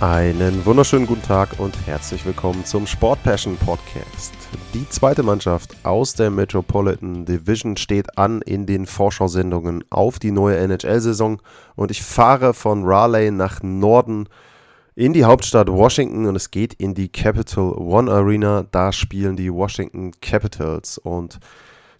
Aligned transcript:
Einen 0.00 0.64
wunderschönen 0.64 1.08
guten 1.08 1.22
Tag 1.22 1.58
und 1.58 1.74
herzlich 1.88 2.24
willkommen 2.24 2.64
zum 2.64 2.86
Sport 2.86 3.20
Passion 3.24 3.56
Podcast. 3.56 4.32
Die 4.72 4.88
zweite 4.88 5.24
Mannschaft 5.24 5.74
aus 5.82 6.14
der 6.14 6.30
Metropolitan 6.30 7.24
Division 7.24 7.76
steht 7.76 8.16
an 8.16 8.40
in 8.42 8.64
den 8.64 8.86
Vorschau-Sendungen 8.86 9.82
auf 9.90 10.20
die 10.20 10.30
neue 10.30 10.56
NHL-Saison 10.56 11.42
und 11.74 11.90
ich 11.90 12.04
fahre 12.04 12.54
von 12.54 12.84
Raleigh 12.84 13.32
nach 13.32 13.60
Norden 13.64 14.28
in 14.94 15.14
die 15.14 15.24
Hauptstadt 15.24 15.68
Washington 15.68 16.26
und 16.26 16.36
es 16.36 16.52
geht 16.52 16.74
in 16.74 16.94
die 16.94 17.08
Capital 17.08 17.72
One 17.72 18.08
Arena. 18.08 18.66
Da 18.70 18.92
spielen 18.92 19.34
die 19.34 19.52
Washington 19.52 20.12
Capitals 20.20 20.98
und 20.98 21.40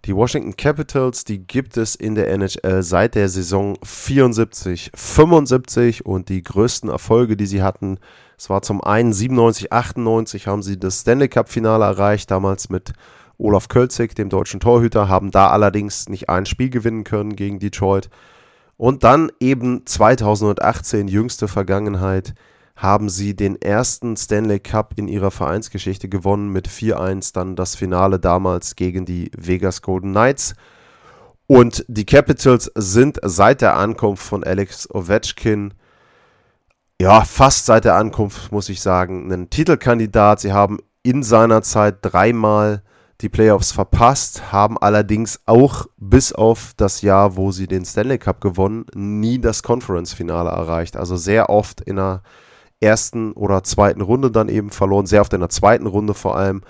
die 0.04 0.14
Washington 0.14 0.56
Capitals, 0.56 1.24
die 1.24 1.38
gibt 1.38 1.76
es 1.76 1.94
in 1.94 2.14
der 2.14 2.30
NHL 2.30 2.82
seit 2.82 3.14
der 3.14 3.28
Saison 3.28 3.76
74, 3.82 4.90
75 4.94 6.06
und 6.06 6.28
die 6.28 6.42
größten 6.42 6.88
Erfolge, 6.88 7.36
die 7.36 7.46
sie 7.46 7.62
hatten, 7.62 7.98
es 8.38 8.48
war 8.48 8.62
zum 8.62 8.82
einen 8.82 9.12
97, 9.12 9.72
98 9.72 10.46
haben 10.46 10.62
sie 10.62 10.78
das 10.78 11.00
Stanley 11.00 11.28
Cup 11.28 11.48
Finale 11.48 11.84
erreicht, 11.84 12.30
damals 12.30 12.70
mit 12.70 12.92
Olaf 13.36 13.66
Kölzig, 13.68 14.14
dem 14.14 14.28
deutschen 14.28 14.60
Torhüter, 14.60 15.08
haben 15.08 15.32
da 15.32 15.50
allerdings 15.50 16.08
nicht 16.08 16.28
ein 16.28 16.46
Spiel 16.46 16.70
gewinnen 16.70 17.02
können 17.02 17.34
gegen 17.34 17.58
Detroit. 17.58 18.10
Und 18.76 19.02
dann 19.02 19.32
eben 19.40 19.84
2018, 19.86 21.08
jüngste 21.08 21.48
Vergangenheit, 21.48 22.34
haben 22.78 23.08
sie 23.08 23.34
den 23.34 23.60
ersten 23.60 24.16
Stanley 24.16 24.60
Cup 24.60 24.94
in 24.96 25.08
ihrer 25.08 25.32
Vereinsgeschichte 25.32 26.08
gewonnen 26.08 26.50
mit 26.50 26.68
4-1, 26.68 27.34
dann 27.34 27.56
das 27.56 27.74
Finale 27.74 28.20
damals 28.20 28.76
gegen 28.76 29.04
die 29.04 29.32
Vegas 29.36 29.82
Golden 29.82 30.12
Knights. 30.12 30.54
Und 31.48 31.84
die 31.88 32.06
Capitals 32.06 32.70
sind 32.76 33.18
seit 33.22 33.62
der 33.62 33.76
Ankunft 33.76 34.22
von 34.22 34.44
Alex 34.44 34.88
Ovechkin, 34.94 35.74
ja, 37.00 37.22
fast 37.22 37.66
seit 37.66 37.84
der 37.84 37.96
Ankunft, 37.96 38.52
muss 38.52 38.68
ich 38.68 38.80
sagen, 38.80 39.32
ein 39.32 39.50
Titelkandidat. 39.50 40.40
Sie 40.40 40.52
haben 40.52 40.78
in 41.02 41.24
seiner 41.24 41.62
Zeit 41.62 41.96
dreimal 42.02 42.82
die 43.20 43.28
Playoffs 43.28 43.72
verpasst, 43.72 44.52
haben 44.52 44.78
allerdings 44.78 45.40
auch 45.46 45.86
bis 45.96 46.32
auf 46.32 46.74
das 46.76 47.02
Jahr, 47.02 47.36
wo 47.36 47.50
sie 47.50 47.66
den 47.66 47.84
Stanley 47.84 48.18
Cup 48.18 48.40
gewonnen, 48.40 48.86
nie 48.94 49.40
das 49.40 49.64
Conference-Finale 49.64 50.50
erreicht. 50.50 50.96
Also 50.96 51.16
sehr 51.16 51.50
oft 51.50 51.80
in 51.80 51.98
einer 51.98 52.22
ersten 52.80 53.32
oder 53.32 53.62
zweiten 53.62 54.00
Runde 54.00 54.30
dann 54.30 54.48
eben 54.48 54.70
verloren, 54.70 55.06
sehr 55.06 55.20
oft 55.20 55.32
in 55.32 55.40
der 55.40 55.48
zweiten 55.48 55.86
Runde 55.86 56.14
vor 56.14 56.36
allem. 56.36 56.62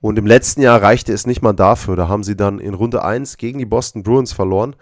Und 0.00 0.18
im 0.18 0.26
letzten 0.26 0.60
Jahr 0.60 0.80
reichte 0.80 1.12
es 1.12 1.26
nicht 1.26 1.42
mal 1.42 1.52
dafür. 1.52 1.96
Da 1.96 2.08
haben 2.08 2.22
sie 2.22 2.36
dann 2.36 2.60
in 2.60 2.74
Runde 2.74 3.04
1 3.04 3.36
gegen 3.36 3.58
die 3.58 3.66
Boston 3.66 4.02
Bruins 4.02 4.32
verloren. 4.32 4.76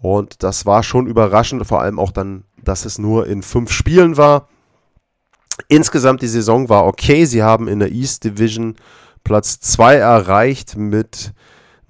Und 0.00 0.42
das 0.42 0.64
war 0.64 0.82
schon 0.82 1.06
überraschend, 1.06 1.66
vor 1.66 1.82
allem 1.82 1.98
auch 1.98 2.12
dann, 2.12 2.44
dass 2.62 2.84
es 2.84 2.98
nur 2.98 3.26
in 3.26 3.42
fünf 3.42 3.70
Spielen 3.70 4.16
war. 4.16 4.48
Insgesamt 5.68 6.22
die 6.22 6.28
Saison 6.28 6.68
war 6.68 6.86
okay. 6.86 7.24
Sie 7.24 7.42
haben 7.42 7.68
in 7.68 7.80
der 7.80 7.90
East 7.90 8.24
Division 8.24 8.76
Platz 9.24 9.60
2 9.60 9.96
erreicht 9.96 10.76
mit 10.76 11.34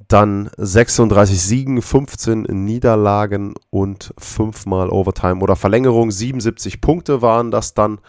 dann 0.08 0.50
36 0.56 1.40
Siegen, 1.40 1.82
15 1.82 2.42
Niederlagen 2.42 3.54
und 3.70 4.12
5 4.18 4.66
mal 4.66 4.90
Overtime 4.90 5.40
oder 5.40 5.54
Verlängerung. 5.54 6.10
77 6.10 6.80
Punkte 6.80 7.22
waren 7.22 7.50
das 7.50 7.74
dann. 7.74 8.00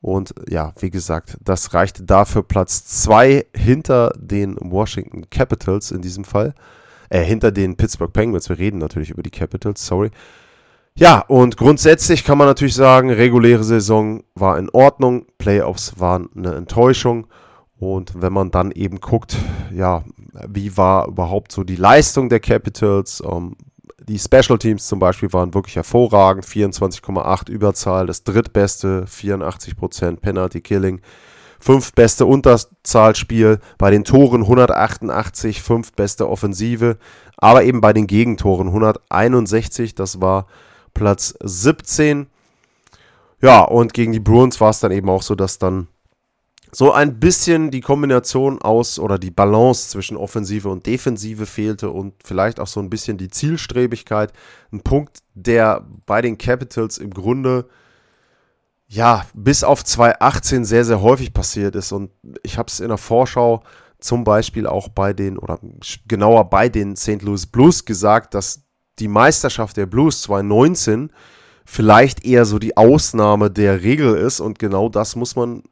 Und 0.00 0.34
ja, 0.48 0.72
wie 0.80 0.90
gesagt, 0.90 1.38
das 1.42 1.72
reichte 1.72 2.02
dafür 2.02 2.42
Platz 2.42 2.84
2 3.02 3.46
hinter 3.54 4.12
den 4.16 4.56
Washington 4.60 5.30
Capitals 5.30 5.90
in 5.90 6.02
diesem 6.02 6.24
Fall. 6.24 6.54
Äh, 7.10 7.22
hinter 7.22 7.52
den 7.52 7.76
Pittsburgh 7.76 8.12
Penguins. 8.12 8.48
Wir 8.48 8.58
reden 8.58 8.78
natürlich 8.78 9.10
über 9.10 9.22
die 9.22 9.30
Capitals, 9.30 9.86
sorry. 9.86 10.10
Ja, 10.96 11.20
und 11.26 11.56
grundsätzlich 11.56 12.24
kann 12.24 12.38
man 12.38 12.46
natürlich 12.46 12.74
sagen, 12.74 13.10
reguläre 13.10 13.64
Saison 13.64 14.22
war 14.34 14.58
in 14.58 14.70
Ordnung, 14.70 15.26
Playoffs 15.38 15.98
waren 15.98 16.28
eine 16.36 16.54
Enttäuschung. 16.54 17.26
Und 17.78 18.20
wenn 18.22 18.32
man 18.32 18.50
dann 18.50 18.70
eben 18.70 19.00
guckt, 19.00 19.36
ja, 19.74 20.04
wie 20.48 20.76
war 20.76 21.08
überhaupt 21.08 21.52
so 21.52 21.64
die 21.64 21.76
Leistung 21.76 22.28
der 22.28 22.40
Capitals? 22.40 23.22
Ähm, 23.24 23.56
die 24.06 24.18
Special 24.18 24.58
Teams 24.58 24.86
zum 24.86 24.98
Beispiel 24.98 25.32
waren 25.32 25.54
wirklich 25.54 25.76
hervorragend, 25.76 26.44
24,8 26.44 27.50
Überzahl, 27.50 28.06
das 28.06 28.22
drittbeste, 28.22 29.06
84% 29.06 30.16
Penalty 30.16 30.60
Killing, 30.60 31.00
fünftbeste 31.58 32.26
Unterzahlspiel, 32.26 33.60
bei 33.78 33.90
den 33.90 34.04
Toren 34.04 34.42
188, 34.42 35.62
fünftbeste 35.62 36.28
Offensive, 36.28 36.98
aber 37.38 37.64
eben 37.64 37.80
bei 37.80 37.92
den 37.92 38.06
Gegentoren 38.06 38.68
161, 38.68 39.94
das 39.94 40.20
war 40.20 40.46
Platz 40.92 41.34
17. 41.42 42.26
Ja, 43.40 43.62
und 43.62 43.94
gegen 43.94 44.12
die 44.12 44.20
Bruins 44.20 44.60
war 44.60 44.70
es 44.70 44.80
dann 44.80 44.92
eben 44.92 45.08
auch 45.08 45.22
so, 45.22 45.34
dass 45.34 45.58
dann 45.58 45.88
so 46.74 46.90
ein 46.90 47.20
bisschen 47.20 47.70
die 47.70 47.80
Kombination 47.80 48.60
aus 48.60 48.98
oder 48.98 49.16
die 49.16 49.30
Balance 49.30 49.90
zwischen 49.90 50.16
Offensive 50.16 50.68
und 50.68 50.86
Defensive 50.86 51.46
fehlte 51.46 51.90
und 51.90 52.14
vielleicht 52.24 52.58
auch 52.58 52.66
so 52.66 52.80
ein 52.80 52.90
bisschen 52.90 53.16
die 53.16 53.28
Zielstrebigkeit. 53.28 54.32
Ein 54.72 54.80
Punkt, 54.80 55.18
der 55.34 55.86
bei 56.04 56.20
den 56.20 56.36
Capitals 56.36 56.98
im 56.98 57.10
Grunde 57.10 57.68
ja 58.88 59.24
bis 59.34 59.62
auf 59.62 59.84
2018 59.84 60.64
sehr, 60.64 60.84
sehr 60.84 61.00
häufig 61.00 61.32
passiert 61.32 61.76
ist. 61.76 61.92
Und 61.92 62.10
ich 62.42 62.58
habe 62.58 62.68
es 62.68 62.80
in 62.80 62.88
der 62.88 62.98
Vorschau 62.98 63.62
zum 64.00 64.24
Beispiel 64.24 64.66
auch 64.66 64.88
bei 64.88 65.12
den 65.12 65.38
oder 65.38 65.60
genauer 66.08 66.50
bei 66.50 66.68
den 66.68 66.96
St. 66.96 67.22
Louis 67.22 67.46
Blues 67.46 67.84
gesagt, 67.84 68.34
dass 68.34 68.64
die 68.98 69.08
Meisterschaft 69.08 69.76
der 69.76 69.86
Blues 69.86 70.22
2019 70.22 71.10
vielleicht 71.64 72.24
eher 72.24 72.44
so 72.44 72.58
die 72.58 72.76
Ausnahme 72.76 73.50
der 73.50 73.82
Regel 73.82 74.16
ist 74.16 74.40
und 74.40 74.58
genau 74.58 74.88
das 74.88 75.16
muss 75.16 75.36
man 75.36 75.62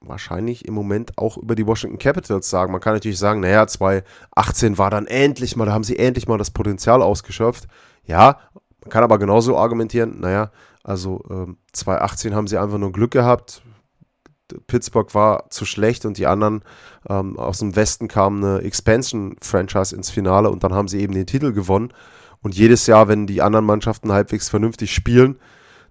wahrscheinlich 0.00 0.66
im 0.66 0.74
Moment 0.74 1.18
auch 1.18 1.36
über 1.36 1.54
die 1.54 1.66
Washington 1.66 1.98
Capitals 1.98 2.48
sagen. 2.48 2.72
Man 2.72 2.80
kann 2.80 2.94
natürlich 2.94 3.18
sagen, 3.18 3.40
naja, 3.40 3.66
2018 3.66 4.78
war 4.78 4.90
dann 4.90 5.06
endlich 5.06 5.56
mal, 5.56 5.66
da 5.66 5.72
haben 5.72 5.84
sie 5.84 5.98
endlich 5.98 6.26
mal 6.26 6.38
das 6.38 6.50
Potenzial 6.50 7.02
ausgeschöpft. 7.02 7.66
Ja, 8.04 8.38
man 8.82 8.90
kann 8.90 9.04
aber 9.04 9.18
genauso 9.18 9.58
argumentieren, 9.58 10.20
naja, 10.20 10.50
also 10.82 11.22
ähm, 11.30 11.58
2018 11.72 12.34
haben 12.34 12.46
sie 12.46 12.58
einfach 12.58 12.78
nur 12.78 12.92
Glück 12.92 13.10
gehabt. 13.10 13.62
Pittsburgh 14.66 15.14
war 15.14 15.48
zu 15.50 15.64
schlecht 15.64 16.04
und 16.04 16.18
die 16.18 16.26
anderen 16.26 16.62
ähm, 17.08 17.38
aus 17.38 17.58
dem 17.58 17.76
Westen 17.76 18.08
kamen 18.08 18.42
eine 18.42 18.62
Expansion-Franchise 18.62 19.94
ins 19.94 20.10
Finale 20.10 20.50
und 20.50 20.64
dann 20.64 20.74
haben 20.74 20.88
sie 20.88 21.00
eben 21.00 21.14
den 21.14 21.26
Titel 21.26 21.52
gewonnen. 21.52 21.92
Und 22.42 22.56
jedes 22.56 22.86
Jahr, 22.86 23.06
wenn 23.06 23.26
die 23.26 23.42
anderen 23.42 23.66
Mannschaften 23.66 24.12
halbwegs 24.12 24.48
vernünftig 24.48 24.92
spielen, 24.92 25.38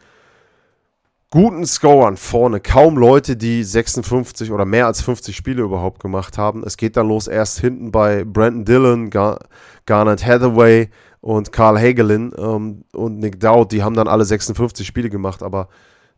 guten 1.31 1.65
Scorern 1.65 2.17
vorne. 2.17 2.59
Kaum 2.59 2.97
Leute, 2.97 3.37
die 3.37 3.63
56 3.63 4.51
oder 4.51 4.65
mehr 4.65 4.85
als 4.85 5.01
50 5.01 5.35
Spiele 5.35 5.63
überhaupt 5.63 6.01
gemacht 6.01 6.37
haben. 6.37 6.63
Es 6.63 6.77
geht 6.77 6.97
dann 6.97 7.07
los 7.07 7.27
erst 7.27 7.59
hinten 7.59 7.91
bei 7.91 8.23
Brandon 8.25 8.65
Dillon, 8.65 9.09
Gar 9.09 9.39
Garnet 9.85 10.25
Hathaway 10.25 10.89
und 11.21 11.51
Carl 11.51 11.79
Hagelin 11.79 12.33
ähm, 12.37 12.83
und 12.93 13.17
Nick 13.17 13.39
Dowd. 13.39 13.73
Die 13.75 13.81
haben 13.81 13.95
dann 13.95 14.07
alle 14.07 14.25
56 14.25 14.85
Spiele 14.85 15.09
gemacht, 15.09 15.41
aber 15.41 15.69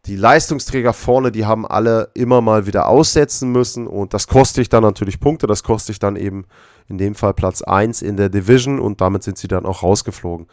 Die 0.06 0.18
Leistungsträger 0.18 0.92
vorne, 0.92 1.31
die 1.31 1.45
haben 1.45 1.66
alle 1.66 2.09
immer 2.13 2.42
mal 2.42 2.68
wieder 2.68 2.89
aussetzen 2.89 3.54
müssen 3.54 3.88
und 3.88 4.13
das 4.13 4.27
kostet 4.27 4.57
dich 4.57 4.69
dann 4.69 4.83
natürlich 4.83 5.21
Punkte. 5.21 5.48
Das 5.48 5.63
kostet 5.63 5.89
dich 5.89 6.00
dann 6.00 6.18
eben 6.18 6.44
in 6.89 6.98
dem 6.98 7.16
Fall 7.16 7.33
Platz 7.33 7.62
1 7.62 8.01
in 8.01 8.18
der 8.18 8.27
Division 8.27 8.80
und 8.80 9.00
damit 9.00 9.24
sind 9.24 9.38
sie 9.38 9.48
dann 9.48 9.66
auch 9.66 9.81
rausgeflogen. 9.81 10.48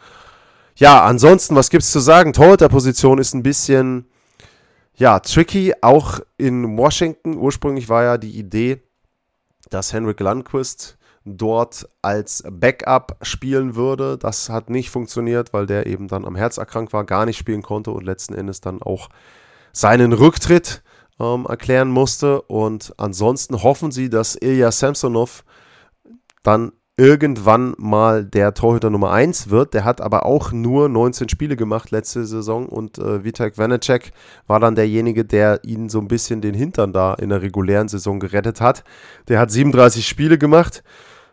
Ja, 0.75 1.03
ansonsten, 1.03 1.55
was 1.55 1.69
gibt 1.69 1.83
es 1.83 1.91
zu 1.91 1.99
sagen? 1.99 2.31
Torhüter-Position 2.31 3.17
ist 3.17 3.33
ein 3.33 3.43
bisschen, 3.43 4.05
ja, 5.01 5.19
tricky. 5.19 5.73
Auch 5.81 6.19
in 6.37 6.77
Washington, 6.77 7.35
ursprünglich 7.35 7.89
war 7.89 8.03
ja 8.03 8.17
die 8.19 8.37
Idee, 8.37 8.83
dass 9.71 9.93
Henrik 9.93 10.19
Lundqvist 10.19 10.99
dort 11.25 11.89
als 12.03 12.43
Backup 12.47 13.17
spielen 13.23 13.75
würde. 13.75 14.19
Das 14.19 14.49
hat 14.49 14.69
nicht 14.69 14.91
funktioniert, 14.91 15.53
weil 15.53 15.65
der 15.65 15.87
eben 15.87 16.07
dann 16.07 16.23
am 16.23 16.35
Herz 16.35 16.57
erkrankt 16.57 16.93
war, 16.93 17.03
gar 17.03 17.25
nicht 17.25 17.39
spielen 17.39 17.63
konnte 17.63 17.89
und 17.89 18.05
letzten 18.05 18.35
Endes 18.35 18.61
dann 18.61 18.83
auch 18.83 19.09
seinen 19.73 20.13
Rücktritt 20.13 20.83
ähm, 21.19 21.47
erklären 21.49 21.89
musste. 21.89 22.43
Und 22.43 22.93
ansonsten 22.97 23.63
hoffen 23.63 23.91
sie, 23.91 24.07
dass 24.07 24.35
Ilya 24.35 24.71
Samsonov 24.71 25.43
dann 26.43 26.73
irgendwann 26.97 27.73
mal 27.77 28.25
der 28.25 28.53
Torhüter 28.53 28.89
Nummer 28.89 29.11
1 29.11 29.49
wird. 29.49 29.73
Der 29.73 29.85
hat 29.85 30.01
aber 30.01 30.25
auch 30.25 30.51
nur 30.51 30.89
19 30.89 31.29
Spiele 31.29 31.55
gemacht 31.55 31.91
letzte 31.91 32.25
Saison 32.25 32.67
und 32.67 32.97
äh, 32.97 33.23
Vitek 33.23 33.57
Vanacek 33.57 34.11
war 34.47 34.59
dann 34.59 34.75
derjenige, 34.75 35.25
der 35.25 35.63
ihn 35.63 35.89
so 35.89 35.99
ein 35.99 36.07
bisschen 36.07 36.41
den 36.41 36.53
Hintern 36.53 36.93
da 36.93 37.13
in 37.15 37.29
der 37.29 37.41
regulären 37.41 37.87
Saison 37.87 38.19
gerettet 38.19 38.61
hat. 38.61 38.83
Der 39.27 39.39
hat 39.39 39.51
37 39.51 40.07
Spiele 40.07 40.37
gemacht, 40.37 40.83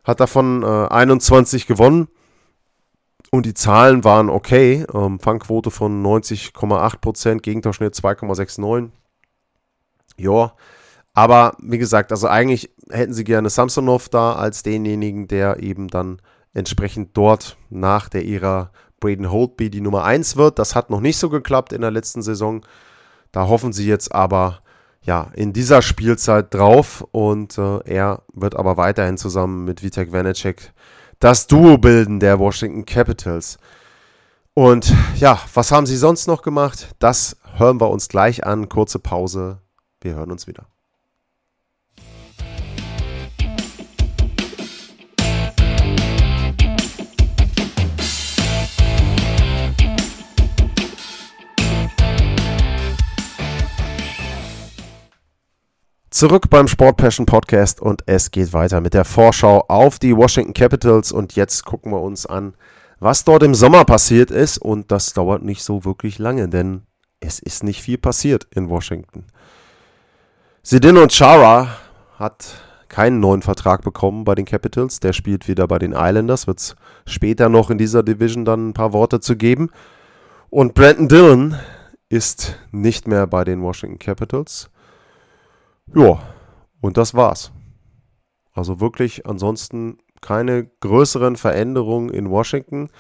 hat 0.05 0.20
davon 0.20 0.62
äh, 0.62 0.66
21 0.66 1.66
gewonnen 1.66 2.08
und 3.31 3.44
die 3.44 3.55
Zahlen 3.55 4.05
waren 4.05 4.31
okay. 4.31 4.87
Ähm, 4.94 5.19
Fangquote 5.20 5.70
von 5.70 6.02
90,8%, 6.02 7.40
Gegentorschnitt 7.40 7.94
2,69. 7.94 8.90
Ja, 10.16 10.52
aber 11.19 11.56
wie 11.61 11.79
gesagt, 11.79 12.12
also 12.12 12.29
eigentlich 12.29 12.70
hätten 12.91 13.12
sie 13.12 13.25
gerne 13.25 13.50
Samsonov 13.50 14.09
da 14.09 14.35
als 14.35 14.62
denjenigen, 14.62 15.26
der 15.26 15.61
eben 15.61 15.88
dann 15.88 16.23
entsprechend 16.55 17.17
dort 17.17 17.56
nach 17.70 18.09
der 18.09 18.25
Ära 18.25 18.70
Braden 19.00 19.29
Holtby 19.29 19.69
die 19.69 19.81
Nummer 19.81 20.05
1 20.05 20.37
wird. 20.37 20.61
Das 20.61 20.76
hat 20.76 20.91
noch 20.91 21.00
nicht 21.00 21.19
so 21.19 21.29
geklappt 21.29 21.73
in 21.73 21.81
der 21.81 21.91
letzten 21.91 22.23
Saison. 22.23 22.65
Da 23.32 23.49
hoffen 23.49 23.73
sie 23.73 23.85
jetzt 23.85 24.15
aber 24.15 24.61
ja 25.03 25.32
in 25.35 25.53
dieser 25.53 25.82
Spielzeit 25.82 26.55
drauf 26.55 27.05
und 27.11 27.59
äh, 27.59 27.81
er 27.85 28.23
wird 28.32 28.55
aber 28.55 28.76
weiterhin 28.76 29.19
zusammen 29.19 29.65
mit 29.65 29.82
Vitek 29.82 30.12
Vanacek 30.12 30.73
das 31.19 31.49
Duo 31.49 31.79
bilden 31.79 32.20
der 32.20 32.38
Washington 32.38 32.87
Capitals. 32.87 33.59
Und 34.55 34.94
ja, 35.17 35.41
was 35.53 35.73
haben 35.73 35.87
sie 35.87 35.97
sonst 35.97 36.29
noch 36.29 36.43
gemacht? 36.43 36.94
Das 37.00 37.38
hören 37.56 37.81
wir 37.81 37.91
uns 37.91 38.09
gleich 38.09 38.47
an. 38.47 38.69
Kurze 38.69 39.00
Pause. 39.00 39.59
Wir 40.00 40.15
hören 40.15 40.31
uns 40.31 40.47
wieder. 40.47 40.67
Zurück 56.19 56.50
beim 56.50 56.67
Sport 56.67 56.97
Passion 56.97 57.26
Podcast 57.26 57.81
und 57.81 58.03
es 58.06 58.32
geht 58.32 58.53
weiter 58.53 58.81
mit 58.81 58.93
der 58.93 59.05
Vorschau 59.05 59.65
auf 59.69 60.00
die 60.00 60.17
Washington 60.17 60.53
Capitals 60.53 61.12
und 61.12 61.37
jetzt 61.37 61.65
gucken 61.65 61.93
wir 61.93 62.00
uns 62.00 62.26
an, 62.26 62.55
was 62.99 63.23
dort 63.23 63.44
im 63.44 63.55
Sommer 63.55 63.85
passiert 63.85 64.32
ist 64.32 64.59
und 64.59 64.91
das 64.91 65.12
dauert 65.12 65.44
nicht 65.44 65.62
so 65.62 65.85
wirklich 65.85 66.19
lange, 66.19 66.49
denn 66.49 66.82
es 67.20 67.38
ist 67.38 67.62
nicht 67.62 67.82
viel 67.82 67.99
passiert 67.99 68.49
in 68.53 68.69
Washington. 68.69 69.26
Sedin 70.65 70.97
und 70.97 71.12
Chara 71.12 71.69
hat 72.19 72.62
keinen 72.88 73.20
neuen 73.20 73.43
Vertrag 73.43 73.82
bekommen 73.82 74.25
bei 74.25 74.35
den 74.35 74.44
Capitals, 74.44 74.99
der 74.99 75.12
spielt 75.12 75.47
wieder 75.47 75.69
bei 75.69 75.79
den 75.79 75.93
Islanders, 75.93 76.49
wird 76.49 76.59
es 76.59 76.75
später 77.06 77.49
noch 77.49 77.70
in 77.70 77.79
dieser 77.79 78.03
Division 78.03 78.44
dann 78.44 78.70
ein 78.70 78.75
paar 78.75 78.93
Worte 78.93 79.20
zu 79.20 79.37
geben 79.37 79.70
und 80.50 80.75
Brandon 80.75 81.06
Dillon 81.06 81.55
ist 82.09 82.56
nicht 82.73 83.06
mehr 83.06 83.29
bei 83.29 83.44
den 83.44 83.62
Washington 83.62 84.00
Capitals. 84.00 84.69
Ja, 85.94 86.19
und 86.81 86.96
das 86.96 87.14
war's. 87.14 87.52
Also 88.52 88.81
wirklich 88.81 89.26
ansonsten 89.26 89.99
keine 90.20 90.67
größeren 90.81 91.37
Veränderungen 91.37 92.11
in 92.11 92.31
Washington. 92.31 92.90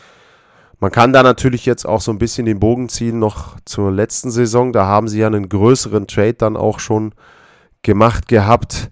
Man 0.80 0.92
kann 0.92 1.12
da 1.12 1.22
natürlich 1.22 1.66
jetzt 1.66 1.86
auch 1.86 2.00
so 2.00 2.12
ein 2.12 2.18
bisschen 2.18 2.46
den 2.46 2.60
Bogen 2.60 2.88
ziehen 2.88 3.18
noch 3.18 3.58
zur 3.64 3.90
letzten 3.90 4.30
Saison. 4.30 4.72
Da 4.72 4.86
haben 4.86 5.08
sie 5.08 5.18
ja 5.18 5.26
einen 5.26 5.48
größeren 5.48 6.06
Trade 6.06 6.34
dann 6.34 6.56
auch 6.56 6.78
schon 6.78 7.14
gemacht 7.82 8.28
gehabt 8.28 8.90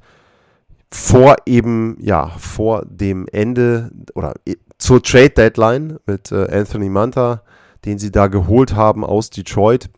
vor 0.91 1.37
eben, 1.47 1.97
ja, 2.01 2.29
vor 2.39 2.85
dem 2.87 3.27
Ende 3.31 3.91
oder 4.15 4.35
zur 4.79 5.03
Trade 5.03 5.31
Deadline 5.31 5.99
mit 6.07 6.33
äh, 6.33 6.49
Anthony 6.51 6.89
Manta, 6.89 7.43
den 7.85 7.99
sie 7.99 8.11
da 8.11 8.27
geholt 8.29 8.75
haben 8.75 9.05
aus 9.05 9.31
Detroit. 9.31 9.91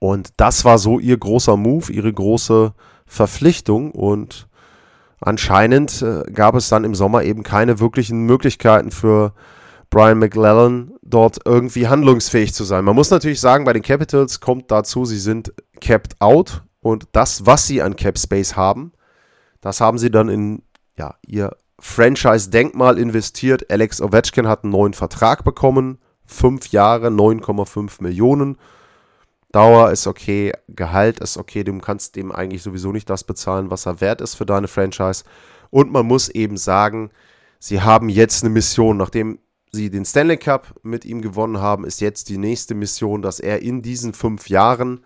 Und 0.00 0.30
das 0.36 0.64
war 0.64 0.78
so 0.78 0.98
ihr 0.98 1.16
großer 1.16 1.56
Move, 1.56 1.92
ihre 1.92 2.12
große 2.12 2.72
Verpflichtung 3.06 3.90
und 3.92 4.48
anscheinend 5.20 6.02
äh, 6.02 6.22
gab 6.32 6.54
es 6.54 6.68
dann 6.68 6.84
im 6.84 6.94
Sommer 6.94 7.22
eben 7.22 7.42
keine 7.42 7.80
wirklichen 7.80 8.24
Möglichkeiten 8.24 8.90
für 8.90 9.34
Brian 9.90 10.18
McLellan 10.18 10.92
dort 11.02 11.38
irgendwie 11.44 11.88
handlungsfähig 11.88 12.52
zu 12.52 12.64
sein. 12.64 12.84
Man 12.84 12.96
muss 12.96 13.10
natürlich 13.10 13.40
sagen, 13.40 13.64
bei 13.64 13.72
den 13.72 13.82
Capitals 13.82 14.40
kommt 14.40 14.70
dazu, 14.70 15.04
sie 15.04 15.18
sind 15.18 15.52
capped 15.80 16.20
out 16.20 16.62
und 16.80 17.08
das, 17.12 17.46
was 17.46 17.66
sie 17.66 17.80
an 17.80 17.96
Cap 17.96 18.18
Space 18.18 18.56
haben, 18.56 18.92
das 19.60 19.80
haben 19.80 19.98
sie 19.98 20.10
dann 20.10 20.28
in 20.28 20.62
ja, 20.98 21.14
ihr 21.26 21.56
Franchise-Denkmal 21.78 22.98
investiert. 22.98 23.70
Alex 23.70 24.00
Ovechkin 24.00 24.48
hat 24.48 24.64
einen 24.64 24.72
neuen 24.72 24.94
Vertrag 24.94 25.44
bekommen, 25.44 25.98
fünf 26.24 26.68
Jahre, 26.68 27.08
9,5 27.08 28.02
Millionen. 28.02 28.58
Dauer 29.54 29.92
ist 29.92 30.08
okay, 30.08 30.52
Gehalt 30.66 31.20
ist 31.20 31.36
okay, 31.36 31.62
du 31.62 31.78
kannst 31.78 32.16
dem 32.16 32.32
eigentlich 32.32 32.64
sowieso 32.64 32.90
nicht 32.90 33.08
das 33.08 33.22
bezahlen, 33.22 33.70
was 33.70 33.86
er 33.86 34.00
wert 34.00 34.20
ist 34.20 34.34
für 34.34 34.44
deine 34.44 34.66
Franchise. 34.66 35.22
Und 35.70 35.92
man 35.92 36.06
muss 36.06 36.28
eben 36.28 36.56
sagen, 36.56 37.10
sie 37.60 37.80
haben 37.80 38.08
jetzt 38.08 38.42
eine 38.42 38.52
Mission, 38.52 38.96
nachdem 38.96 39.38
sie 39.70 39.90
den 39.90 40.04
Stanley 40.04 40.38
Cup 40.38 40.74
mit 40.82 41.04
ihm 41.04 41.22
gewonnen 41.22 41.60
haben, 41.60 41.84
ist 41.84 42.00
jetzt 42.00 42.30
die 42.30 42.38
nächste 42.38 42.74
Mission, 42.74 43.22
dass 43.22 43.38
er 43.38 43.62
in 43.62 43.80
diesen 43.80 44.12
fünf 44.12 44.48
Jahren 44.48 45.04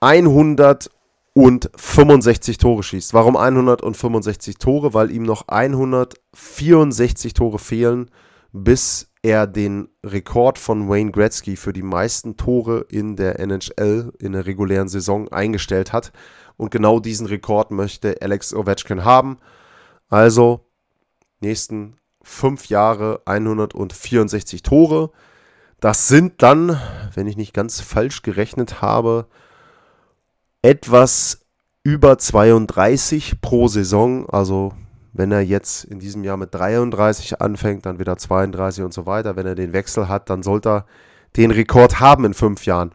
165 0.00 2.58
Tore 2.58 2.82
schießt. 2.82 3.14
Warum 3.14 3.38
165 3.38 4.58
Tore? 4.58 4.92
Weil 4.92 5.10
ihm 5.10 5.22
noch 5.22 5.48
164 5.48 7.32
Tore 7.32 7.58
fehlen, 7.58 8.10
bis 8.52 9.13
er 9.24 9.46
den 9.46 9.88
Rekord 10.04 10.58
von 10.58 10.86
Wayne 10.86 11.10
Gretzky 11.10 11.56
für 11.56 11.72
die 11.72 11.82
meisten 11.82 12.36
Tore 12.36 12.84
in 12.90 13.16
der 13.16 13.40
NHL 13.40 14.12
in 14.18 14.32
der 14.32 14.44
regulären 14.44 14.88
Saison 14.88 15.32
eingestellt 15.32 15.94
hat. 15.94 16.12
Und 16.58 16.70
genau 16.70 17.00
diesen 17.00 17.26
Rekord 17.26 17.70
möchte 17.70 18.20
Alex 18.20 18.52
Ovechkin 18.52 19.02
haben. 19.02 19.38
Also 20.10 20.66
nächsten 21.40 21.96
fünf 22.22 22.68
Jahre 22.68 23.22
164 23.24 24.62
Tore. 24.62 25.10
Das 25.80 26.06
sind 26.06 26.42
dann, 26.42 26.78
wenn 27.14 27.26
ich 27.26 27.38
nicht 27.38 27.54
ganz 27.54 27.80
falsch 27.80 28.20
gerechnet 28.20 28.82
habe, 28.82 29.26
etwas 30.60 31.46
über 31.82 32.18
32 32.18 33.40
pro 33.40 33.68
Saison. 33.68 34.28
Also 34.28 34.74
wenn 35.14 35.32
er 35.32 35.40
jetzt 35.40 35.84
in 35.84 36.00
diesem 36.00 36.24
Jahr 36.24 36.36
mit 36.36 36.52
33 36.52 37.40
anfängt, 37.40 37.86
dann 37.86 37.98
wieder 37.98 38.18
32 38.18 38.84
und 38.84 38.92
so 38.92 39.06
weiter, 39.06 39.36
wenn 39.36 39.46
er 39.46 39.54
den 39.54 39.72
Wechsel 39.72 40.08
hat, 40.08 40.28
dann 40.28 40.42
sollte 40.42 40.68
er 40.68 40.86
den 41.36 41.52
Rekord 41.52 42.00
haben 42.00 42.24
in 42.24 42.34
fünf 42.34 42.66
Jahren. 42.66 42.92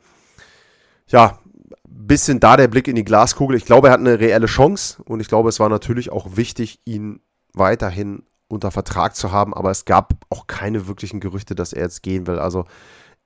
Ja, 1.08 1.40
bisschen 1.88 2.40
da 2.40 2.58
der 2.58 2.68
Blick 2.68 2.88
in 2.88 2.96
die 2.96 3.06
Glaskugel. 3.06 3.56
Ich 3.56 3.66
glaube, 3.66 3.88
er 3.88 3.94
hat 3.94 4.00
eine 4.00 4.20
reelle 4.20 4.48
Chance 4.48 5.02
und 5.04 5.22
ich 5.22 5.28
glaube, 5.30 5.50
es 5.50 5.60
war 5.60 5.70
natürlich 5.70 6.12
auch 6.12 6.36
wichtig, 6.36 6.82
ihn 6.86 7.22
weiterhin 7.54 8.24
unter 8.50 8.72
Vertrag 8.72 9.16
zu 9.16 9.32
haben, 9.32 9.54
aber 9.54 9.72
es 9.72 9.86
gab 9.86 10.14
auch 10.30 10.48
keine 10.48 10.88
wirklichen 10.88 11.20
Gerüchte, 11.20 11.56
dass 11.56 11.72
er 11.72 11.84
jetzt 11.84 12.04
gehen 12.04 12.28
will. 12.28 12.40
Also 12.40 12.66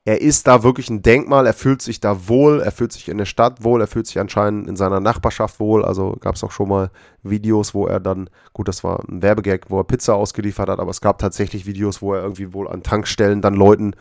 er 0.05 0.19
ist 0.19 0.47
da 0.47 0.63
wirklich 0.63 0.89
ein 0.89 1.01
Denkmal, 1.01 1.47
er 1.47 1.53
fühlt 1.53 1.81
sich 1.81 2.01
da 2.01 2.27
wohl, 2.27 2.59
er 2.59 2.73
fühlt 2.73 2.91
sich 2.91 3.07
in 3.07 3.17
der 3.17 3.25
Stadt 3.25 3.63
wohl, 3.63 3.79
er 3.79 3.87
fühlt 3.87 4.05
sich 4.05 4.19
anscheinend 4.19 4.67
in 4.67 4.75
seiner 4.75 4.99
Nachbarschaft 4.99 5.61
wohl. 5.61 5.85
Also 5.85 6.17
gab 6.19 6.35
es 6.35 6.43
auch 6.43 6.51
schon 6.51 6.67
mal 6.67 6.91
Videos, 7.21 7.73
wo 7.73 7.87
er 7.87 8.01
dann, 8.01 8.29
gut, 8.51 8.67
das 8.67 8.83
war 8.83 8.99
ein 9.07 9.21
Werbegag, 9.21 9.69
wo 9.69 9.79
er 9.79 9.85
Pizza 9.85 10.15
ausgeliefert 10.15 10.67
hat, 10.67 10.79
aber 10.79 10.91
es 10.91 10.99
gab 10.99 11.19
tatsächlich 11.19 11.65
Videos, 11.65 12.01
wo 12.01 12.13
er 12.13 12.21
irgendwie 12.21 12.53
wohl 12.53 12.67
an 12.67 12.83
Tankstellen 12.83 13.41
dann 13.41 13.53
Leuten 13.53 13.95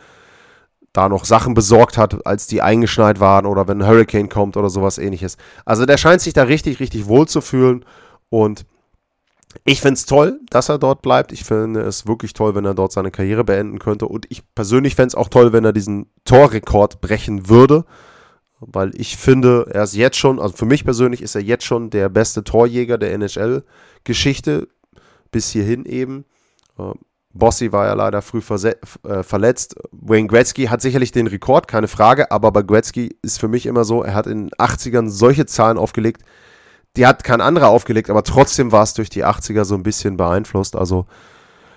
da 0.92 1.08
noch 1.08 1.24
Sachen 1.24 1.54
besorgt 1.54 1.96
hat, 1.96 2.26
als 2.26 2.48
die 2.48 2.62
eingeschneit 2.62 3.20
waren 3.20 3.46
oder 3.46 3.68
wenn 3.68 3.80
ein 3.80 3.88
Hurricane 3.88 4.28
kommt 4.28 4.56
oder 4.56 4.70
sowas 4.70 4.98
ähnliches. 4.98 5.36
Also 5.64 5.86
der 5.86 5.98
scheint 5.98 6.20
sich 6.20 6.34
da 6.34 6.42
richtig, 6.42 6.80
richtig 6.80 7.06
wohl 7.06 7.28
zu 7.28 7.40
fühlen 7.40 7.84
und 8.28 8.66
ich 9.64 9.80
finde 9.80 9.94
es 9.94 10.06
toll, 10.06 10.40
dass 10.50 10.68
er 10.68 10.78
dort 10.78 11.02
bleibt. 11.02 11.32
Ich 11.32 11.44
finde 11.44 11.80
es 11.82 12.06
wirklich 12.06 12.32
toll, 12.32 12.54
wenn 12.54 12.64
er 12.64 12.74
dort 12.74 12.92
seine 12.92 13.10
Karriere 13.10 13.44
beenden 13.44 13.78
könnte. 13.78 14.06
Und 14.06 14.26
ich 14.30 14.42
persönlich 14.54 14.94
fände 14.94 15.08
es 15.08 15.14
auch 15.14 15.28
toll, 15.28 15.52
wenn 15.52 15.64
er 15.64 15.72
diesen 15.72 16.06
Torrekord 16.24 17.00
brechen 17.00 17.48
würde. 17.48 17.84
weil 18.60 18.92
ich 18.94 19.16
finde, 19.16 19.66
er 19.72 19.82
ist 19.82 19.96
jetzt 19.96 20.16
schon, 20.16 20.38
also 20.38 20.56
für 20.56 20.66
mich 20.66 20.84
persönlich 20.84 21.20
ist 21.20 21.34
er 21.34 21.42
jetzt 21.42 21.64
schon 21.64 21.90
der 21.90 22.08
beste 22.08 22.44
Torjäger 22.44 22.96
der 22.96 23.12
NHL-Geschichte, 23.14 24.68
bis 25.32 25.50
hierhin 25.50 25.84
eben. 25.84 26.24
Ähm, 26.78 26.94
Bossy 27.34 27.72
war 27.72 27.86
ja 27.86 27.94
leider 27.94 28.22
früh 28.22 28.40
äh, 28.40 29.22
verletzt. 29.22 29.74
Wayne 29.90 30.28
Gretzky 30.28 30.66
hat 30.66 30.82
sicherlich 30.82 31.12
den 31.12 31.26
Rekord, 31.26 31.66
keine 31.66 31.88
Frage, 31.88 32.30
aber 32.30 32.52
bei 32.52 32.62
Gretzky 32.62 33.16
ist 33.22 33.40
für 33.40 33.48
mich 33.48 33.66
immer 33.66 33.84
so, 33.84 34.02
er 34.02 34.14
hat 34.14 34.26
in 34.26 34.48
den 34.48 34.50
80ern 34.50 35.08
solche 35.08 35.46
Zahlen 35.46 35.78
aufgelegt, 35.78 36.22
die 36.96 37.06
hat 37.06 37.24
kein 37.24 37.40
anderer 37.40 37.68
aufgelegt, 37.68 38.10
aber 38.10 38.22
trotzdem 38.22 38.72
war 38.72 38.82
es 38.82 38.94
durch 38.94 39.08
die 39.08 39.24
80er 39.24 39.64
so 39.64 39.74
ein 39.74 39.82
bisschen 39.82 40.16
beeinflusst. 40.16 40.76
Also 40.76 41.06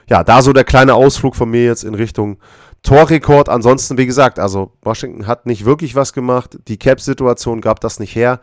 ja, 0.09 0.23
da 0.23 0.41
so 0.41 0.53
der 0.53 0.65
kleine 0.65 0.93
Ausflug 0.93 1.35
von 1.35 1.49
mir 1.49 1.65
jetzt 1.65 1.83
in 1.83 1.95
Richtung 1.95 2.37
Torrekord. 2.83 3.49
Ansonsten, 3.49 3.97
wie 3.97 4.05
gesagt, 4.05 4.39
also 4.39 4.73
Washington 4.81 5.25
hat 5.25 5.45
nicht 5.45 5.65
wirklich 5.65 5.95
was 5.95 6.13
gemacht. 6.13 6.59
Die 6.67 6.77
Cap-Situation 6.77 7.61
gab 7.61 7.79
das 7.79 7.99
nicht 7.99 8.15
her. 8.15 8.39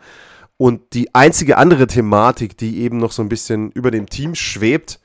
Und 0.57 0.93
die 0.93 1.13
einzige 1.15 1.57
andere 1.57 1.87
Thematik, 1.87 2.57
die 2.57 2.81
eben 2.81 2.97
noch 2.97 3.11
so 3.11 3.21
ein 3.21 3.29
bisschen 3.29 3.71
über 3.71 3.91
dem 3.91 4.09
Team 4.09 4.35
schwebt, 4.35 4.99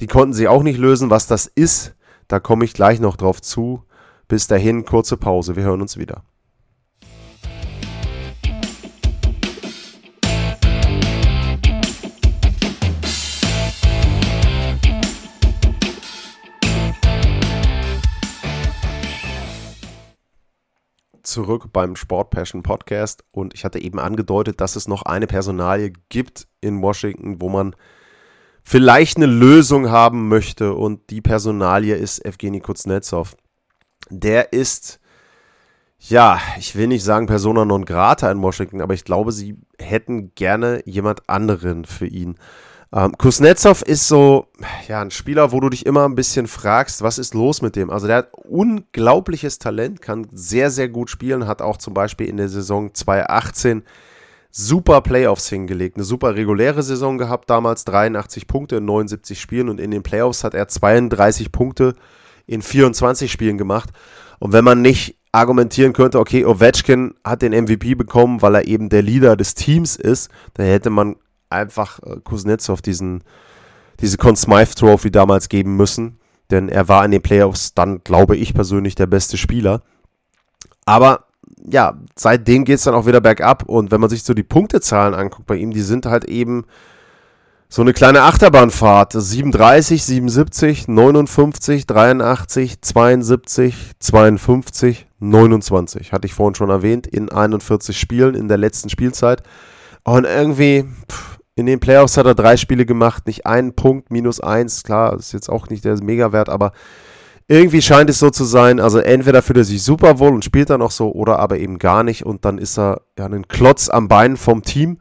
die 0.00 0.06
konnten 0.06 0.34
sie 0.34 0.48
auch 0.48 0.62
nicht 0.62 0.78
lösen. 0.78 1.10
Was 1.10 1.26
das 1.26 1.46
ist, 1.46 1.94
da 2.28 2.40
komme 2.40 2.64
ich 2.64 2.74
gleich 2.74 3.00
noch 3.00 3.16
drauf 3.16 3.42
zu. 3.42 3.82
Bis 4.28 4.46
dahin, 4.46 4.84
kurze 4.84 5.16
Pause. 5.16 5.56
Wir 5.56 5.64
hören 5.64 5.82
uns 5.82 5.96
wieder. 5.96 6.22
Zurück 21.34 21.72
beim 21.72 21.96
Sport 21.96 22.30
Passion 22.30 22.62
Podcast 22.62 23.24
und 23.32 23.54
ich 23.54 23.64
hatte 23.64 23.80
eben 23.80 23.98
angedeutet, 23.98 24.60
dass 24.60 24.76
es 24.76 24.86
noch 24.86 25.02
eine 25.02 25.26
Personalie 25.26 25.92
gibt 26.08 26.46
in 26.60 26.80
Washington, 26.80 27.40
wo 27.40 27.48
man 27.48 27.74
vielleicht 28.62 29.16
eine 29.16 29.26
Lösung 29.26 29.90
haben 29.90 30.28
möchte 30.28 30.74
und 30.74 31.10
die 31.10 31.20
Personalie 31.20 31.96
ist 31.96 32.24
Evgeny 32.24 32.60
Kuznetsov. 32.60 33.36
Der 34.10 34.52
ist, 34.52 35.00
ja, 35.98 36.40
ich 36.56 36.76
will 36.76 36.86
nicht 36.86 37.02
sagen 37.02 37.26
Persona 37.26 37.64
non 37.64 37.84
grata 37.84 38.30
in 38.30 38.40
Washington, 38.40 38.80
aber 38.80 38.94
ich 38.94 39.04
glaube, 39.04 39.32
sie 39.32 39.56
hätten 39.80 40.36
gerne 40.36 40.82
jemand 40.86 41.28
anderen 41.28 41.84
für 41.84 42.06
ihn. 42.06 42.36
Ähm, 42.92 43.12
Kuznetsov 43.18 43.82
ist 43.82 44.08
so, 44.08 44.46
ja, 44.88 45.00
ein 45.00 45.10
Spieler, 45.10 45.52
wo 45.52 45.60
du 45.60 45.68
dich 45.68 45.86
immer 45.86 46.04
ein 46.04 46.14
bisschen 46.14 46.46
fragst, 46.46 47.02
was 47.02 47.18
ist 47.18 47.34
los 47.34 47.62
mit 47.62 47.76
dem? 47.76 47.90
Also 47.90 48.06
der 48.06 48.16
hat 48.16 48.32
unglaubliches 48.34 49.58
Talent, 49.58 50.00
kann 50.02 50.28
sehr, 50.32 50.70
sehr 50.70 50.88
gut 50.88 51.10
spielen, 51.10 51.46
hat 51.46 51.62
auch 51.62 51.76
zum 51.76 51.94
Beispiel 51.94 52.28
in 52.28 52.36
der 52.36 52.48
Saison 52.48 52.94
2018 52.94 53.82
super 54.50 55.00
Playoffs 55.00 55.48
hingelegt, 55.48 55.96
eine 55.96 56.04
super 56.04 56.36
reguläre 56.36 56.84
Saison 56.84 57.18
gehabt, 57.18 57.50
damals 57.50 57.84
83 57.84 58.46
Punkte 58.46 58.76
in 58.76 58.84
79 58.84 59.40
Spielen 59.40 59.68
und 59.68 59.80
in 59.80 59.90
den 59.90 60.04
Playoffs 60.04 60.44
hat 60.44 60.54
er 60.54 60.68
32 60.68 61.50
Punkte 61.50 61.94
in 62.46 62.62
24 62.62 63.32
Spielen 63.32 63.58
gemacht. 63.58 63.90
Und 64.38 64.52
wenn 64.52 64.64
man 64.64 64.80
nicht 64.80 65.18
argumentieren 65.32 65.92
könnte, 65.92 66.20
okay, 66.20 66.44
Ovechkin 66.44 67.14
hat 67.24 67.42
den 67.42 67.52
MVP 67.52 67.96
bekommen, 67.96 68.42
weil 68.42 68.54
er 68.54 68.68
eben 68.68 68.88
der 68.88 69.02
Leader 69.02 69.36
des 69.36 69.54
Teams 69.54 69.96
ist, 69.96 70.30
dann 70.54 70.66
hätte 70.66 70.90
man 70.90 71.16
einfach 71.54 72.00
äh, 72.00 72.16
Kuznetsov 72.22 72.82
diesen, 72.82 73.24
diese 74.00 74.18
Conn 74.18 74.36
Smythe 74.36 74.74
Trophy 74.74 75.10
damals 75.10 75.48
geben 75.48 75.76
müssen, 75.76 76.18
denn 76.50 76.68
er 76.68 76.88
war 76.88 77.04
in 77.04 77.10
den 77.10 77.22
Playoffs 77.22 77.74
dann, 77.74 78.02
glaube 78.04 78.36
ich 78.36 78.54
persönlich, 78.54 78.94
der 78.94 79.06
beste 79.06 79.36
Spieler. 79.36 79.82
Aber 80.84 81.24
ja, 81.66 81.98
seitdem 82.16 82.64
geht 82.64 82.76
es 82.76 82.84
dann 82.84 82.94
auch 82.94 83.06
wieder 83.06 83.20
bergab. 83.20 83.64
Und 83.64 83.90
wenn 83.90 84.00
man 84.00 84.10
sich 84.10 84.22
so 84.22 84.34
die 84.34 84.42
Punktezahlen 84.42 85.14
anguckt 85.14 85.46
bei 85.46 85.56
ihm, 85.56 85.70
die 85.70 85.80
sind 85.80 86.06
halt 86.06 86.24
eben 86.24 86.64
so 87.68 87.82
eine 87.82 87.92
kleine 87.92 88.22
Achterbahnfahrt. 88.22 89.12
37, 89.12 90.04
77, 90.04 90.88
59, 90.88 91.86
83, 91.86 92.80
72, 92.82 93.74
52, 93.98 95.06
29. 95.18 96.12
Hatte 96.12 96.26
ich 96.26 96.34
vorhin 96.34 96.54
schon 96.54 96.70
erwähnt, 96.70 97.06
in 97.06 97.30
41 97.30 97.98
Spielen 97.98 98.34
in 98.34 98.48
der 98.48 98.58
letzten 98.58 98.90
Spielzeit. 98.90 99.42
Und 100.04 100.24
irgendwie, 100.24 100.84
in 101.56 101.66
den 101.66 101.80
Playoffs 101.80 102.16
hat 102.16 102.26
er 102.26 102.34
drei 102.34 102.56
Spiele 102.56 102.84
gemacht, 102.84 103.26
nicht 103.26 103.46
einen 103.46 103.74
Punkt, 103.74 104.10
minus 104.10 104.40
eins. 104.40 104.82
Klar, 104.82 105.16
ist 105.16 105.32
jetzt 105.32 105.48
auch 105.48 105.68
nicht 105.68 105.84
der 105.84 106.02
Megawert, 106.02 106.48
aber 106.48 106.72
irgendwie 107.46 107.82
scheint 107.82 108.08
es 108.08 108.18
so 108.18 108.30
zu 108.30 108.44
sein, 108.44 108.80
also 108.80 108.98
entweder 108.98 109.42
fühlt 109.42 109.58
er 109.58 109.64
sich 109.64 109.82
super 109.82 110.18
wohl 110.18 110.32
und 110.32 110.44
spielt 110.44 110.70
dann 110.70 110.82
auch 110.82 110.90
so 110.90 111.12
oder 111.12 111.38
aber 111.38 111.58
eben 111.58 111.78
gar 111.78 112.02
nicht 112.02 112.24
und 112.24 112.44
dann 112.44 112.56
ist 112.58 112.78
er 112.78 113.02
ja 113.18 113.26
ein 113.26 113.48
Klotz 113.48 113.90
am 113.90 114.08
Bein 114.08 114.36
vom 114.36 114.62
Team 114.62 114.98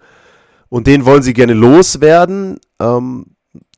und 0.68 0.86
den 0.86 1.06
wollen 1.06 1.24
sie 1.24 1.34
gerne 1.34 1.54
loswerden. 1.54 2.60
Ähm, 2.82 3.28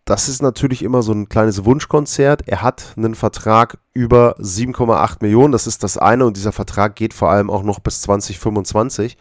das 0.03 0.29
ist 0.29 0.41
natürlich 0.41 0.83
immer 0.83 1.01
so 1.03 1.11
ein 1.13 1.29
kleines 1.29 1.65
Wunschkonzert. 1.65 2.47
Er 2.47 2.61
hat 2.61 2.93
einen 2.95 3.15
Vertrag 3.15 3.77
über 3.93 4.35
7,8 4.39 5.17
Millionen, 5.21 5.51
das 5.51 5.67
ist 5.67 5.83
das 5.83 5.97
eine 5.97 6.25
und 6.25 6.35
dieser 6.37 6.51
Vertrag 6.51 6.95
geht 6.95 7.13
vor 7.13 7.29
allem 7.29 7.51
auch 7.51 7.63
noch 7.63 7.79
bis 7.79 8.01
2025. 8.01 9.17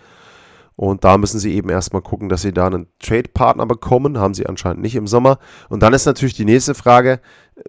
Und 0.77 1.05
da 1.05 1.19
müssen 1.19 1.39
sie 1.39 1.55
eben 1.55 1.69
erstmal 1.69 2.03
gucken, 2.03 2.29
dass 2.29 2.43
sie 2.43 2.53
da 2.53 2.67
einen 2.67 2.89
Trade-Partner 2.99 3.67
bekommen. 3.67 4.19
Haben 4.19 4.35
sie 4.35 4.47
anscheinend 4.47 4.83
nicht 4.83 4.97
im 4.97 5.07
Sommer. 5.07 5.39
Und 5.69 5.83
dann 5.83 5.95
ist 5.95 6.07
natürlich 6.07 6.35
die 6.35 6.45
nächste 6.45 6.75
Frage, 6.75 7.21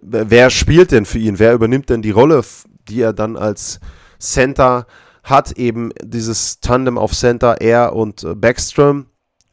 wer 0.02 0.50
spielt 0.50 0.90
denn 0.90 1.04
für 1.04 1.18
ihn? 1.18 1.38
Wer 1.38 1.54
übernimmt 1.54 1.88
denn 1.88 2.02
die 2.02 2.10
Rolle, 2.10 2.42
die 2.88 3.00
er 3.00 3.12
dann 3.12 3.36
als 3.36 3.78
Center 4.18 4.86
hat? 5.22 5.52
Eben 5.52 5.90
dieses 6.02 6.60
Tandem 6.60 6.98
auf 6.98 7.12
Center, 7.12 7.60
er 7.60 7.94
und 7.94 8.24
äh, 8.24 8.34
Backstrom. 8.34 9.06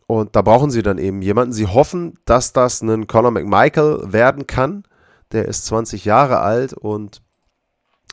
Und 0.08 0.36
da 0.36 0.42
brauchen 0.42 0.72
sie 0.72 0.82
dann 0.82 0.98
eben 0.98 1.22
jemanden. 1.22 1.54
Sie 1.54 1.68
hoffen, 1.68 2.16
dass 2.26 2.54
das 2.54 2.82
ein 2.82 3.08
Conor 3.08 3.32
McMichael 3.32 4.12
werden 4.12 4.48
kann. 4.48 4.84
Der 5.32 5.48
ist 5.48 5.66
20 5.66 6.06
Jahre 6.06 6.40
alt 6.40 6.74
und 6.74 7.22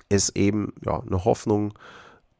ist 0.08 0.36
eben 0.36 0.74
ja, 0.84 1.00
eine 1.00 1.24
Hoffnung, 1.24 1.74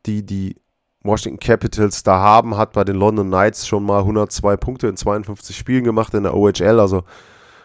die 0.07 0.25
die 0.25 0.57
Washington 1.03 1.41
Capitals 1.41 2.03
da 2.03 2.19
haben, 2.19 2.57
hat 2.57 2.73
bei 2.73 2.85
den 2.85 2.97
London 2.97 3.29
Knights 3.29 3.67
schon 3.67 3.85
mal 3.85 4.01
102 4.01 4.57
Punkte 4.57 4.89
in 4.89 4.97
52 4.97 5.57
Spielen 5.57 5.85
gemacht 5.85 6.15
in 6.15 6.25
der 6.25 6.35
OHL, 6.35 6.81
also 6.81 7.05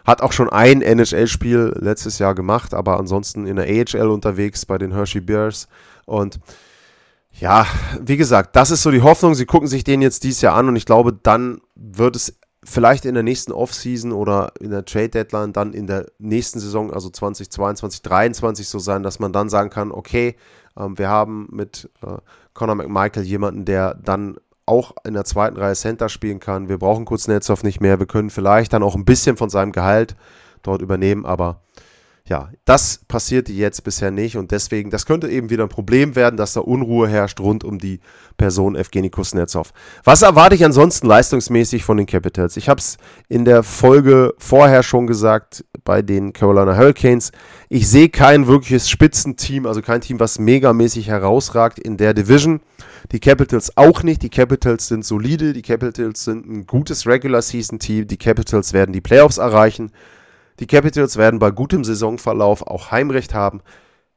hat 0.06 0.22
auch 0.22 0.32
schon 0.32 0.48
ein 0.48 0.82
NHL-Spiel 0.82 1.74
letztes 1.78 2.18
Jahr 2.18 2.34
gemacht, 2.34 2.74
aber 2.74 2.98
ansonsten 2.98 3.46
in 3.46 3.56
der 3.56 3.66
AHL 3.66 4.08
unterwegs 4.08 4.64
bei 4.64 4.78
den 4.78 4.92
Hershey 4.92 5.20
Bears 5.20 5.68
und 6.06 6.38
ja, 7.38 7.66
wie 8.00 8.16
gesagt, 8.16 8.56
das 8.56 8.70
ist 8.70 8.82
so 8.82 8.90
die 8.90 9.02
Hoffnung. 9.02 9.34
Sie 9.34 9.44
gucken 9.44 9.68
sich 9.68 9.84
den 9.84 10.00
jetzt 10.00 10.24
dieses 10.24 10.40
Jahr 10.40 10.54
an 10.54 10.68
und 10.68 10.76
ich 10.76 10.86
glaube, 10.86 11.12
dann 11.12 11.60
wird 11.74 12.16
es 12.16 12.38
vielleicht 12.64 13.04
in 13.04 13.14
der 13.14 13.22
nächsten 13.22 13.52
Offseason 13.52 14.12
oder 14.12 14.52
in 14.58 14.70
der 14.70 14.84
Trade 14.84 15.10
Deadline 15.10 15.52
dann 15.52 15.72
in 15.72 15.86
der 15.86 16.06
nächsten 16.18 16.60
Saison, 16.60 16.92
also 16.92 17.10
2022, 17.10 18.02
2023 18.02 18.68
so 18.68 18.78
sein, 18.78 19.02
dass 19.02 19.18
man 19.18 19.32
dann 19.32 19.48
sagen 19.48 19.70
kann, 19.70 19.92
okay, 19.92 20.36
ähm, 20.76 20.98
wir 20.98 21.08
haben 21.08 21.48
mit 21.50 21.90
äh, 22.02 22.16
Conor 22.56 22.74
McMichael 22.74 23.22
jemanden, 23.22 23.64
der 23.64 23.94
dann 23.94 24.38
auch 24.64 24.92
in 25.04 25.14
der 25.14 25.24
zweiten 25.24 25.56
Reihe 25.56 25.74
Center 25.74 26.08
spielen 26.08 26.40
kann. 26.40 26.68
Wir 26.68 26.78
brauchen 26.78 27.04
Kuznetsov 27.04 27.62
nicht 27.62 27.80
mehr. 27.80 28.00
Wir 28.00 28.06
können 28.06 28.30
vielleicht 28.30 28.72
dann 28.72 28.82
auch 28.82 28.96
ein 28.96 29.04
bisschen 29.04 29.36
von 29.36 29.48
seinem 29.48 29.70
Gehalt 29.70 30.16
dort 30.62 30.82
übernehmen, 30.82 31.24
aber 31.24 31.60
ja, 32.28 32.50
das 32.64 33.00
passierte 33.06 33.52
jetzt 33.52 33.84
bisher 33.84 34.10
nicht 34.10 34.36
und 34.36 34.50
deswegen, 34.50 34.90
das 34.90 35.06
könnte 35.06 35.28
eben 35.28 35.48
wieder 35.48 35.62
ein 35.62 35.68
Problem 35.68 36.16
werden, 36.16 36.36
dass 36.36 36.54
da 36.54 36.60
Unruhe 36.60 37.08
herrscht 37.08 37.38
rund 37.38 37.62
um 37.62 37.78
die 37.78 38.00
Person 38.36 38.74
Evgeny 38.74 39.10
Kuznetsov. 39.10 39.72
Was 40.02 40.22
erwarte 40.22 40.56
ich 40.56 40.64
ansonsten 40.64 41.06
leistungsmäßig 41.06 41.84
von 41.84 41.96
den 41.96 42.06
Capitals? 42.06 42.56
Ich 42.56 42.68
habe 42.68 42.80
es 42.80 42.98
in 43.28 43.44
der 43.44 43.62
Folge 43.62 44.34
vorher 44.38 44.82
schon 44.82 45.06
gesagt 45.06 45.64
bei 45.84 46.02
den 46.02 46.32
Carolina 46.32 46.76
Hurricanes. 46.76 47.30
Ich 47.68 47.88
sehe 47.88 48.08
kein 48.08 48.48
wirkliches 48.48 48.90
Spitzenteam, 48.90 49.64
also 49.64 49.80
kein 49.80 50.00
Team, 50.00 50.18
was 50.18 50.40
megamäßig 50.40 51.06
herausragt 51.06 51.78
in 51.78 51.96
der 51.96 52.12
Division. 52.12 52.60
Die 53.12 53.20
Capitals 53.20 53.76
auch 53.76 54.02
nicht. 54.02 54.22
Die 54.22 54.30
Capitals 54.30 54.88
sind 54.88 55.04
solide, 55.04 55.52
die 55.52 55.62
Capitals 55.62 56.24
sind 56.24 56.44
ein 56.46 56.66
gutes 56.66 57.06
Regular 57.06 57.40
Season 57.40 57.78
Team, 57.78 58.08
die 58.08 58.16
Capitals 58.16 58.72
werden 58.72 58.92
die 58.92 59.00
Playoffs 59.00 59.38
erreichen. 59.38 59.92
Die 60.58 60.66
Capitals 60.66 61.16
werden 61.16 61.38
bei 61.38 61.50
gutem 61.50 61.84
Saisonverlauf 61.84 62.62
auch 62.62 62.90
Heimrecht 62.90 63.34
haben. 63.34 63.60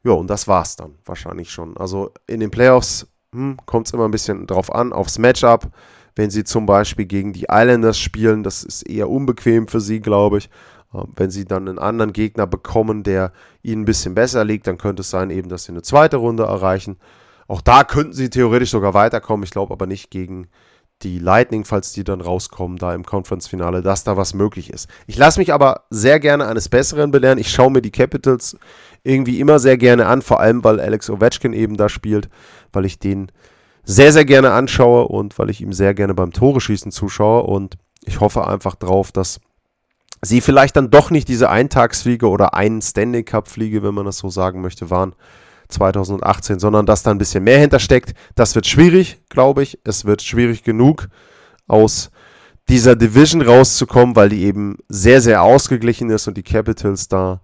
Ja, 0.04 0.14
und 0.14 0.30
das 0.30 0.48
war's 0.48 0.76
dann 0.76 0.96
wahrscheinlich 1.06 1.52
schon. 1.52 1.76
Also 1.78 2.12
in 2.28 2.40
den 2.40 2.52
Playoffs 2.52 3.08
hm, 3.34 3.58
kommt 3.66 3.88
es 3.88 3.94
immer 3.94 4.06
ein 4.06 4.12
bisschen 4.12 4.48
drauf 4.48 4.74
an, 4.74 4.94
aufs 4.94 5.20
Matchup. 5.20 5.70
Wenn 6.16 6.30
sie 6.30 6.44
zum 6.44 6.66
Beispiel 6.66 7.06
gegen 7.06 7.34
die 7.34 7.48
Islanders 7.50 8.00
spielen, 8.00 8.44
das 8.44 8.64
ist 8.64 8.84
eher 8.84 9.10
unbequem 9.10 9.68
für 9.68 9.82
sie, 9.82 10.00
glaube 10.00 10.40
ich. 10.40 10.50
Ähm, 10.94 11.12
wenn 11.16 11.32
sie 11.32 11.46
dann 11.46 11.68
einen 11.68 11.80
anderen 11.80 12.14
Gegner 12.14 12.48
bekommen, 12.48 13.04
der 13.04 13.32
ihnen 13.62 13.84
ein 13.84 13.86
bisschen 13.86 14.16
besser 14.16 14.44
liegt, 14.46 14.68
dann 14.68 14.78
könnte 14.78 15.02
es 15.02 15.10
sein, 15.10 15.30
eben, 15.30 15.50
dass 15.50 15.66
sie 15.66 15.72
eine 15.72 15.82
zweite 15.82 16.18
Runde 16.18 16.44
erreichen. 16.44 16.98
Auch 17.48 17.62
da 17.62 17.84
könnten 17.84 18.14
sie 18.14 18.30
theoretisch 18.30 18.72
sogar 18.72 18.94
weiterkommen. 18.94 19.44
Ich 19.44 19.52
glaube 19.52 19.74
aber 19.74 19.88
nicht 19.88 20.12
gegen 20.12 20.48
die 21.02 21.20
Lightning, 21.20 21.64
falls 21.64 21.94
die 21.94 22.04
dann 22.04 22.22
rauskommen, 22.22 22.78
da 22.78 22.94
im 22.94 23.06
Conference-Finale, 23.06 23.82
dass 23.82 24.04
da 24.04 24.18
was 24.18 24.34
möglich 24.34 24.70
ist. 24.70 24.90
Ich 25.08 25.18
lasse 25.18 25.40
mich 25.40 25.54
aber 25.54 25.84
sehr 25.90 26.20
gerne 26.20 26.48
eines 26.48 26.68
Besseren 26.70 27.12
belehren. 27.12 27.38
Ich 27.38 27.52
schaue 27.52 27.72
mir 27.72 27.82
die 27.82 27.92
Capitals 27.92 28.58
irgendwie 29.04 29.40
immer 29.40 29.60
sehr 29.60 29.78
gerne 29.78 30.08
an, 30.08 30.22
vor 30.22 30.40
allem 30.40 30.64
weil 30.64 30.80
Alex 30.80 31.10
Ovechkin 31.10 31.54
eben 31.54 31.78
da 31.78 31.88
spielt, 31.88 32.30
weil 32.74 32.86
ich 32.86 33.00
den 33.00 33.32
sehr, 33.84 34.12
sehr 34.12 34.26
gerne 34.26 34.52
anschaue 34.52 35.08
und 35.08 35.40
weil 35.40 35.50
ich 35.50 35.62
ihm 35.62 35.74
sehr 35.74 35.94
gerne 35.94 36.14
beim 36.14 36.34
Tore 36.34 36.60
schießen 36.62 36.92
zuschaue. 36.92 37.44
Und 37.44 37.78
ich 38.04 38.20
hoffe 38.20 38.46
einfach 38.46 38.76
drauf, 38.76 39.12
dass 39.12 39.40
sie 40.22 40.42
vielleicht 40.42 40.76
dann 40.76 40.92
doch 40.92 41.12
nicht 41.12 41.28
diese 41.28 41.50
Eintagsfliege 41.50 42.28
oder 42.28 42.54
ein 42.54 42.82
Standing 42.82 43.26
Cup 43.26 43.48
Fliege, 43.48 43.84
wenn 43.84 43.94
man 43.94 44.06
das 44.06 44.18
so 44.18 44.30
sagen 44.30 44.62
möchte, 44.62 44.90
waren 44.90 45.16
2018, 45.70 46.60
sondern 46.60 46.86
dass 46.86 47.04
da 47.04 47.12
ein 47.12 47.18
bisschen 47.18 47.44
mehr 47.44 47.60
hintersteckt. 47.60 48.14
Das 48.36 48.56
wird 48.56 48.68
schwierig, 48.68 49.22
glaube 49.30 49.64
ich. 49.64 49.80
Es 49.84 50.06
wird 50.06 50.22
schwierig 50.22 50.64
genug 50.64 51.08
aus 51.68 52.12
dieser 52.68 52.96
Division 52.96 53.42
rauszukommen, 53.42 54.16
weil 54.16 54.30
die 54.30 54.44
eben 54.44 54.78
sehr, 54.90 55.22
sehr 55.22 55.42
ausgeglichen 55.42 56.10
ist 56.10 56.28
und 56.28 56.38
die 56.38 56.44
Capitals 56.44 57.08
da 57.08 57.42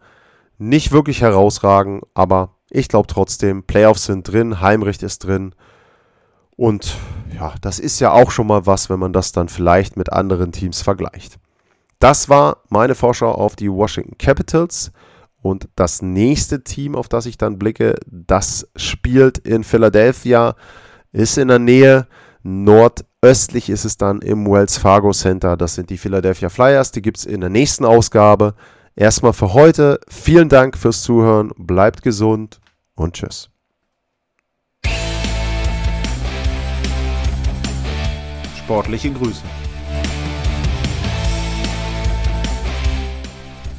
nicht 0.57 0.91
wirklich 0.91 1.21
herausragen. 1.21 2.01
Aber 2.13 2.55
ich 2.69 2.87
glaube 2.87 3.07
trotzdem, 3.07 3.63
Playoffs 3.63 4.05
sind 4.05 4.23
drin, 4.23 4.61
Heimrecht 4.61 5.03
ist 5.03 5.19
drin. 5.19 5.53
Und 6.57 6.95
ja, 7.33 7.53
das 7.61 7.79
ist 7.79 7.99
ja 7.99 8.11
auch 8.11 8.31
schon 8.31 8.47
mal 8.47 8.65
was, 8.65 8.89
wenn 8.89 8.99
man 8.99 9.13
das 9.13 9.31
dann 9.31 9.49
vielleicht 9.49 9.97
mit 9.97 10.13
anderen 10.13 10.51
Teams 10.51 10.81
vergleicht. 10.81 11.37
Das 11.99 12.29
war 12.29 12.57
meine 12.69 12.95
Vorschau 12.95 13.31
auf 13.31 13.55
die 13.55 13.71
Washington 13.71 14.17
Capitals. 14.17 14.91
Und 15.45 15.69
das 15.75 16.01
nächste 16.01 16.63
Team, 16.63 16.95
auf 16.95 17.07
das 17.07 17.27
ich 17.27 17.37
dann 17.37 17.59
blicke, 17.59 17.93
das 18.07 18.67
spielt 18.75 19.37
in 19.37 19.63
Philadelphia, 19.63 20.55
ist 21.11 21.37
in 21.37 21.49
der 21.49 21.59
Nähe. 21.59 22.07
Nordöstlich 22.41 23.69
ist 23.69 23.85
es 23.85 23.95
dann 23.95 24.23
im 24.23 24.47
Wells 24.47 24.79
Fargo 24.79 25.11
Center. 25.11 25.55
Das 25.55 25.75
sind 25.75 25.91
die 25.91 25.99
Philadelphia 25.99 26.49
Flyers. 26.49 26.91
Die 26.93 27.03
gibt 27.03 27.19
es 27.19 27.25
in 27.25 27.41
der 27.41 27.51
nächsten 27.51 27.85
Ausgabe. 27.85 28.55
Erstmal 28.95 29.33
für 29.33 29.53
heute. 29.53 29.99
Vielen 30.07 30.49
Dank 30.49 30.79
fürs 30.79 31.03
Zuhören. 31.03 31.51
Bleibt 31.57 32.01
gesund 32.01 32.59
und 32.95 33.13
tschüss. 33.13 33.51
Sportliche 38.57 39.11
Grüße. 39.11 39.43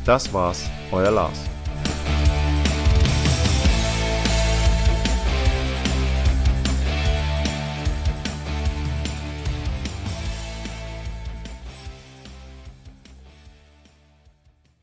Das 0.05 0.33
war's, 0.33 0.71
euer 0.93 1.11
Lars. 1.11 1.56